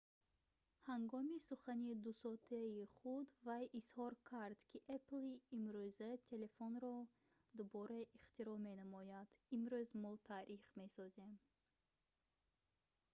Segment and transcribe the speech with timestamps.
[0.89, 6.97] ҳангоми сухани 2-соатаи худ вай изҳор кард ки «apple-и имрӯза телефонро
[7.57, 11.31] дубора ихтироъ менамояд имрӯз мо таърих месозем